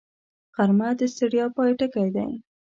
[0.55, 2.29] غرمه د ستړیا پای ټکی دی